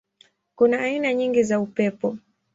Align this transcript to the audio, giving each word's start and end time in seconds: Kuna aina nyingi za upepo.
Kuna 0.55 0.79
aina 0.79 1.13
nyingi 1.13 1.43
za 1.43 1.59
upepo. 1.59 2.17